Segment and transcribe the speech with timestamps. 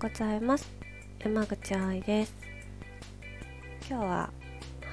[0.00, 0.66] ございます。
[1.22, 2.34] 山口愛です。
[3.86, 4.30] 今日は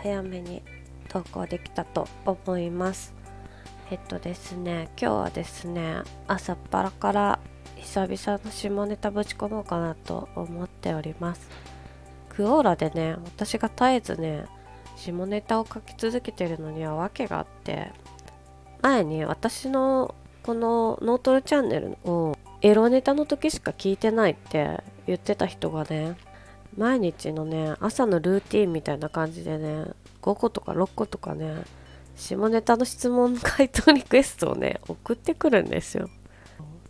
[0.00, 0.62] 早めに
[1.10, 3.12] 投稿できたと思います。
[3.90, 5.96] えっとですね今日はですね
[6.26, 7.38] 朝っぱらから
[7.76, 11.50] 久々の下ネタぶち込もうかなと思っております。
[12.30, 14.46] クオーラでね私が絶えずね
[14.96, 17.92] 下ネタを書き続けてるのには訳があって
[18.80, 26.16] 前に私のこのノートルチャンネルをエロネタの時しか聞いてないって言ってた人がね
[26.76, 29.84] 毎日のね朝のルーティンみたいな感じでね
[30.22, 31.62] 5個とか6個とかね
[32.16, 36.08] 下ネタの質問回答リクエストをね送ってくるんですよ。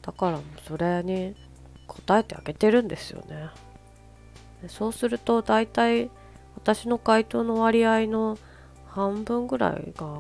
[0.03, 1.35] だからそれに
[1.87, 3.49] 答えてあげてるんですよね。
[4.69, 6.11] そうすると大体
[6.57, 8.39] 私の回答の割合の
[8.87, 10.19] 半分ぐらいが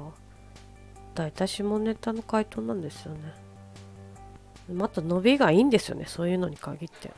[1.15, 3.20] 大体下ネタの回答なんですよね。
[4.73, 7.11] また伸びがいいんですよねそういうのに限って。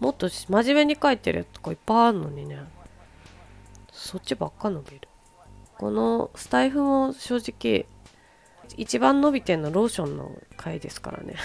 [0.00, 2.58] もっと真面目に書いてるとかいっぱいあるのにね。
[3.92, 5.08] そっちばっか伸びる。
[5.78, 7.86] このスタイフも正直
[8.76, 11.36] 一番伸びてんのローションの回ですからね。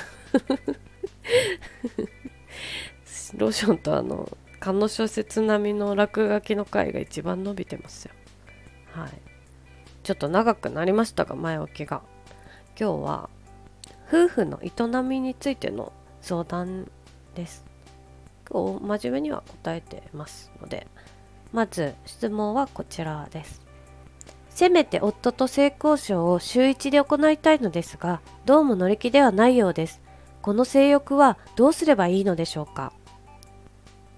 [3.36, 8.14] ローションとあの観音小説並みの落書きの回が一番伸びてますよ。
[8.94, 9.12] はい。
[10.04, 12.02] ちょっと長くなりましたが前置きが。
[12.80, 13.30] 今日は
[14.08, 14.72] 夫婦の営
[15.04, 16.90] みについての相談
[17.36, 17.69] です。
[18.52, 20.88] 今日真面目には答えてますので
[21.52, 23.62] まず質問はこちらです。
[24.50, 30.02] せめて夫と性交渉を週1で行いたいのですがどうも乗り気ではないようです。
[30.42, 32.92] この性欲はどうすればいいのでしょうか？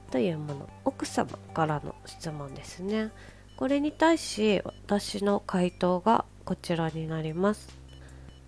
[0.10, 0.70] というもの。
[0.84, 3.12] 奥様からの質問ですね。
[3.56, 7.70] これに対し私の回答がこちらになります。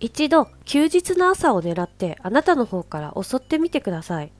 [0.00, 4.32] 一度休日の朝を狙ってあなたの方から襲ってみてください。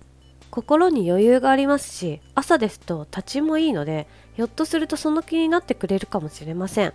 [0.54, 6.92] 心に余裕がありますし朝ですと立ちもいいのでひょっとするとその気になってくれるかもしれません。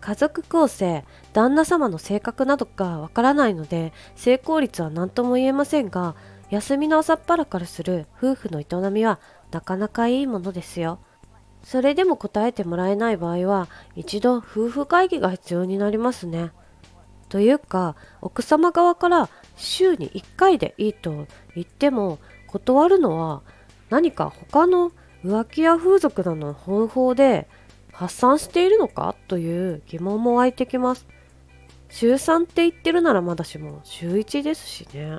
[0.00, 6.14] 家族構成旦那様の性格などがわからないので成功率は何とも言えませんが
[6.48, 10.98] 休みの朝っぱらからする夫婦の営みはなかなかいいものですよ。
[11.62, 16.52] それでも答えてもらえない場合は一度夫婦会議が必要になりますね。
[17.28, 22.18] というか奥様側から週に1回でいいと言っても
[22.58, 23.42] 断るのは
[23.90, 24.92] 何か他の
[25.24, 27.48] 浮気や風俗などの方法で
[27.92, 31.06] 発散しているのかという疑問も湧いてきます。
[31.88, 35.18] 週3って言ってるならまだしも週1ですしね。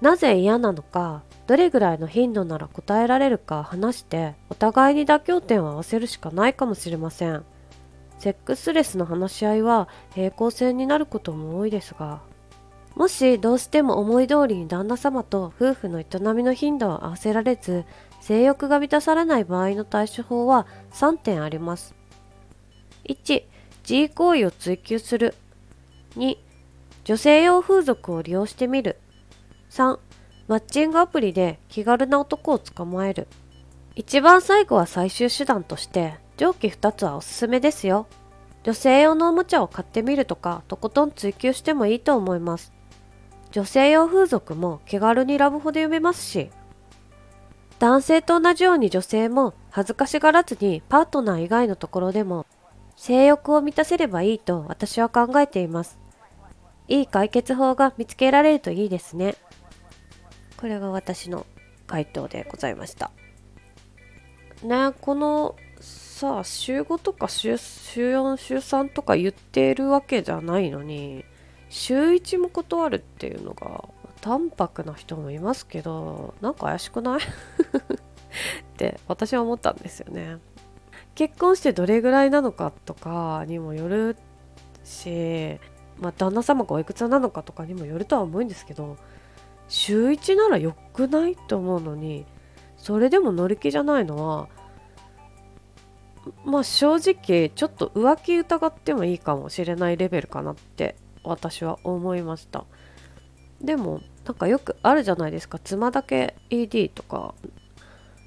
[0.00, 7.44] なぜ嫌なのか、どれぐらいの頻度なら答えられるか話してお互いに妥協点を合わせるしかないかもしれません。
[8.18, 12.20] セックスレスの話し合いは平行線になることも多いですが
[12.98, 17.84] もしどうしても思い通りに旦那様と夫婦の営みの頻度を合わせられず
[18.20, 21.94] 性欲が満たされない場合の対処法は3点あります
[23.08, 23.44] 1
[23.84, 25.34] G 行為を追求する
[26.16, 26.36] 2
[27.04, 28.98] 女性用風俗を利用してみる
[29.70, 29.98] 3
[30.48, 33.28] マッチングアプリで気軽な男を捕まえる
[33.94, 38.06] 一番最後は最終手段として上記2つはおすすめですよ。
[38.62, 42.77] 女性用のおもちゃを買ってみるとか、とことん追求してもいいと思います。
[43.58, 46.48] 女性用風俗も気軽にラブホで読めますし、
[47.80, 52.46] 男性と同じように女性も恥ずかしがらずにパートナー以外のところでも
[52.94, 55.98] 性欲を満たせればいいと私は考えています。
[56.86, 59.34] いい解決法が見つけられるといいですね。
[60.56, 61.44] これが私の
[61.88, 63.10] 回答でございました。
[64.62, 71.24] ねこのさあ週5とか週週4週3とか言ってるわけじゃないのに
[71.68, 73.84] 週1も断るっていうのが
[74.20, 77.20] 淡白な人もいますけどなんか怪しくない？
[77.22, 77.22] っ
[78.76, 80.38] て私は思ったんですよね。
[81.14, 84.16] 結婚してどれぐらいなのかとかにもよる
[84.84, 85.58] し
[86.00, 88.96] まあ旦那様がおいくつなのかとかにもよるとは思うんですけど
[89.66, 92.24] 週1ならよくないと思うのに
[92.76, 94.48] それでも乗り気じゃないのは
[96.44, 100.94] まあ正直ちょっと浮気疑ってもいいかもしれないレベルかなって
[101.28, 102.64] 私は思いました。
[103.60, 105.58] でもなんかよくあるじゃないですか。
[105.58, 107.34] 妻だけ ED とか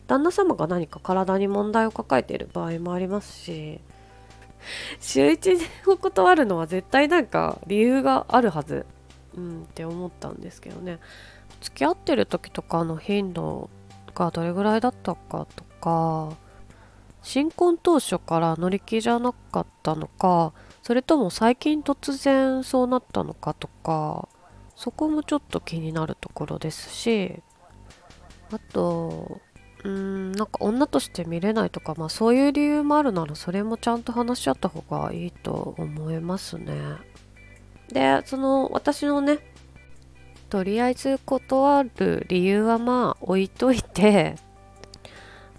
[0.08, 3.80] 旦那様が何か体に問題を抱えている場合もありますし
[5.00, 8.86] 週1を断るのは絶対なんか理由があるはず、
[9.36, 11.00] うん、って思ったんですけどね。
[11.62, 13.70] 付き合ってる時とかの頻度
[14.14, 16.36] がどれぐらいだったかとか
[17.22, 20.54] 新婚当初から乗り気じゃなかったのか
[20.84, 24.28] それとも最近突然そうなったのかとか
[24.76, 27.42] そこもちょっと気になるところですし
[28.52, 29.42] あと
[29.84, 36.76] うんなんか女として見れないとかまあそういう理由もあるならそれもちゃんと話し合った方がいいと思いますね。
[37.92, 39.40] でその私のね
[40.50, 44.36] とりあえず断る理由はまあ置いといて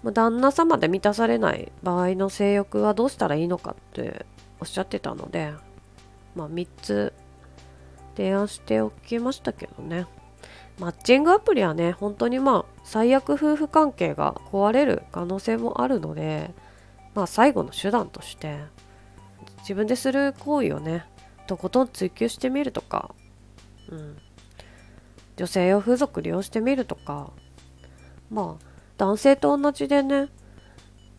[0.03, 4.25] 旦那様で満たされない場合の性欲はどうしたらいいのかって
[4.63, 5.53] おっしゃってたので
[6.35, 7.13] まあ3つ
[8.15, 10.07] 提案しておきましたけどね。
[10.79, 16.51] マッチングアプリはね本当にまあ最悪夫婦関係が壊れる可能性もあるので
[17.13, 18.57] まあ最後の手段として
[19.59, 21.05] 自分でする行為をね
[21.45, 23.13] とことん追求してみるとか、
[23.89, 24.17] うん、
[25.35, 27.31] 女性用風俗利用してみるとか
[28.31, 28.65] まあ
[28.97, 30.29] 男性と同じでね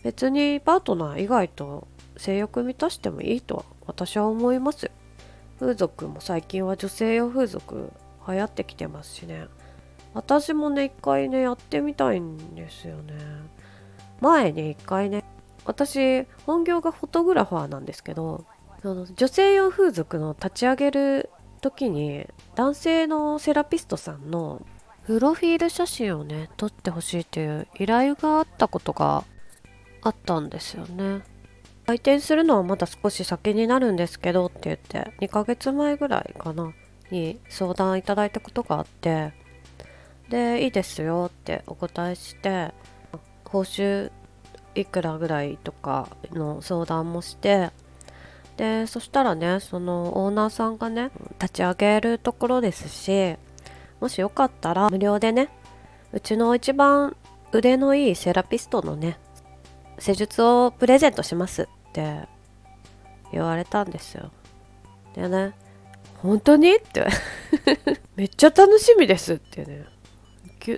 [0.02, 4.90] 別にパートナー以外と性欲満たしてもいいとは私は思います。
[5.58, 7.92] 風俗も最近は女性用風俗
[8.26, 9.46] 流行ってきてますしね。
[10.14, 13.14] 私もね一回ねやってみたいんですよね。
[14.20, 15.24] 前に一回ね
[15.64, 18.44] 私本業がフォトグラファーなんですけど
[18.82, 24.64] その女性用風俗の立ち上げる時に男性のセラピストさんの
[25.06, 29.24] プロフィール写真をね撮ってほしいっていう依頼があったことが
[30.02, 31.22] あったんですよね。
[31.86, 36.72] 開店するのはまだ少し先になるんですけどって言って2ヶ月前ぐらいかな
[37.10, 39.32] に相談いただいたことがあって
[40.30, 42.72] でいいですよってお答えして
[43.44, 44.10] 報酬
[44.74, 47.70] いくらぐらいとかの相談もして
[48.56, 51.10] でそしたらねそのオーナーさんがね
[51.40, 53.36] 立ち上げるところですし
[54.00, 55.50] もしよかったら無料でね
[56.12, 57.16] うちの一番
[57.52, 59.18] 腕のいいセラピストのね
[59.98, 61.68] 施術をプレゼントします。
[61.94, 62.28] って
[63.30, 64.32] 言われたんですよ。
[65.14, 65.54] でね
[66.16, 66.74] 本当に？
[66.74, 67.06] って。
[68.16, 69.86] めっちゃ楽しみですってね。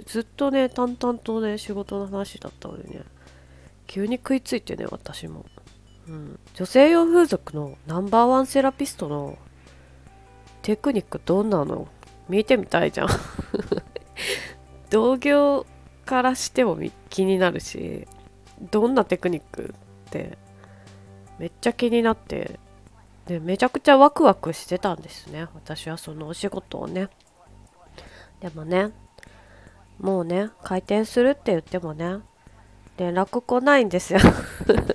[0.04, 3.02] ずっとね淡々とね仕事の話だったのにね。
[3.86, 5.46] 急に食いついてね私も、
[6.08, 9.38] うん、女性用風俗のナンバーワンセラピストの
[10.62, 11.88] テクニックどんなの？
[12.28, 13.08] 見てみたいじゃん。
[14.90, 15.64] 同業
[16.04, 16.78] からしても
[17.08, 18.06] 気になるし
[18.70, 19.74] どんなテクニック
[20.08, 20.38] って
[21.38, 22.58] めっちゃ気になって。
[23.26, 25.48] でめちゃくちゃワクワクしてたんですね。
[25.54, 27.08] 私はそのお仕事をね。
[28.40, 28.90] でもね
[29.98, 32.18] もうね開店するって言ってもね
[32.98, 34.20] 連絡来ないんですよ。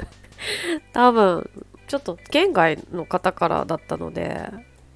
[0.93, 1.49] 多分
[1.87, 4.49] ちょっと県外の方からだったので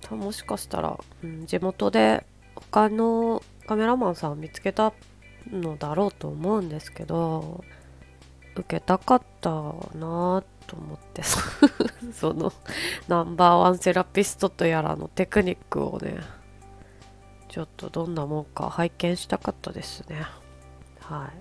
[0.09, 2.25] もしかしたら、うん、地元で
[2.55, 4.93] 他のカメラマンさんを見つけた
[5.51, 7.63] のだろうと思うんですけど
[8.55, 11.21] 受けたかったなと思って。
[12.13, 12.51] その
[13.07, 16.19] ナンバーワンセラピストとやらのテクニックをね
[17.49, 20.25] ちょっとどんなもんか拝見したかったですね。
[21.01, 21.31] は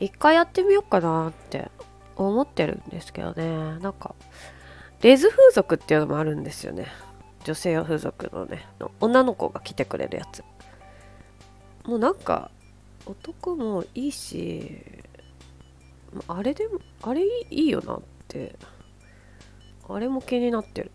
[0.00, 0.04] い。
[0.06, 1.70] 一回やってみようかなって
[2.16, 3.78] 思ってるんですけどね。
[3.80, 4.14] なんか
[5.02, 6.88] レズ風俗っていうのもあるんですよね。
[7.44, 8.66] 女性用風俗のね
[9.00, 10.42] 女の子が来てくれるやつ。
[11.84, 12.50] もうなんか
[13.06, 14.80] 男もいいし
[16.28, 18.56] あれでもあれいいよなって。
[19.86, 20.92] あれも気になってる。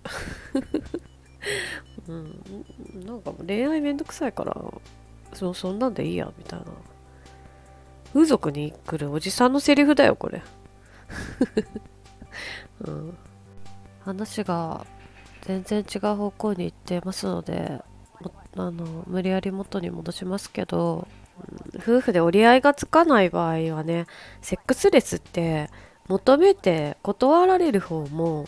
[2.07, 3.05] うん。
[3.05, 4.55] なんか恋愛めんどくさいから
[5.33, 6.65] そそんなんでいいやみたいな。
[8.13, 10.41] 風俗に来るおじさんのセリフだよこれ、
[12.81, 13.17] うん、
[14.01, 14.85] 話が
[15.41, 17.81] 全然違う方向に行ってますので
[18.55, 21.07] あの無理やり元に戻しますけど
[21.77, 24.05] 夫婦で折り合いがつかない場合はね
[24.41, 25.69] セックスレスって
[26.07, 28.47] 求めて断られる方も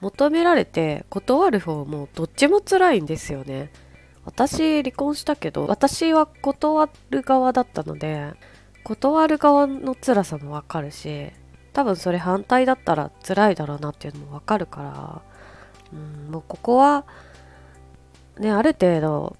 [0.00, 3.70] 求められて断る方もどっちも辛いんですよね。
[4.24, 8.32] 私離婚したけど私は断る側だったので
[8.84, 11.30] 断る側の辛さもわかるし
[11.72, 15.22] 多分それ反対だったら辛いだろうなっていうのもわかるから
[15.92, 17.04] うんもうここは
[18.38, 19.36] ねある程度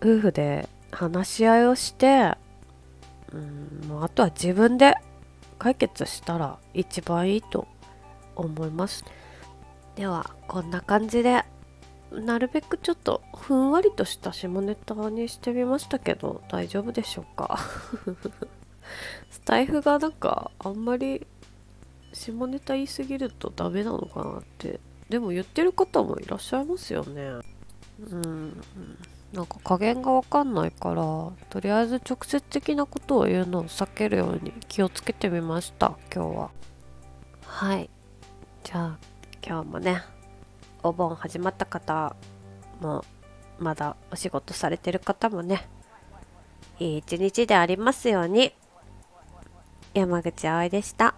[0.00, 2.34] 夫婦で話し合いをして
[3.32, 4.94] うんもうあとは自分で
[5.58, 7.66] 解決したら一番いいと
[8.36, 9.04] 思います。
[9.96, 11.44] ではこんな感じで
[12.12, 17.58] なるべくちょっとふんわりとした下ネタにしてみましたけど大丈夫でしょうか？
[19.30, 21.26] スタイフがなんかあんまり
[22.12, 24.80] 下ネタ言いすぎるとダメなのかなって。
[25.08, 27.22] でも言ってる方もいらっしゃいますよね。
[28.10, 28.60] うん
[29.32, 31.02] なんか加減がわかんないから
[31.50, 36.50] とりあえず直接的なことを言うのを避けるように気をつけてみました今日は
[37.46, 37.88] はい
[38.64, 38.98] じゃあ
[39.46, 40.02] 今日もね
[40.82, 42.16] お盆始まった方
[42.80, 43.04] も
[43.58, 45.68] まだお仕事されてる方もね
[46.80, 48.52] いい一日でありますように
[49.94, 51.14] 山口葵でした。